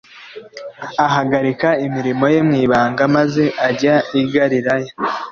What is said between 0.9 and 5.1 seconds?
Ahagarika imirimo ye mw’ibanga, maze ajya i Galilaya